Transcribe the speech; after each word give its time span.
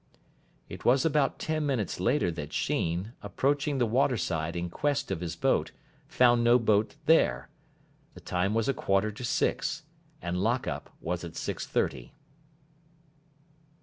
It 0.67 0.83
was 0.83 1.05
about 1.05 1.37
ten 1.37 1.63
minutes 1.63 1.99
later 1.99 2.31
that 2.31 2.51
Sheen, 2.51 3.13
approaching 3.21 3.77
the 3.77 3.85
waterside 3.85 4.55
in 4.55 4.67
quest 4.67 5.11
of 5.11 5.19
his 5.21 5.35
boat, 5.35 5.73
found 6.07 6.43
no 6.43 6.57
boat 6.57 6.95
there. 7.05 7.49
The 8.15 8.21
time 8.21 8.55
was 8.55 8.67
a 8.67 8.73
quarter 8.73 9.11
to 9.11 9.23
six, 9.23 9.83
and 10.19 10.41
lock 10.41 10.65
up 10.65 10.89
was 11.01 11.23
at 11.23 11.35
six 11.35 11.67
thirty. 11.67 12.15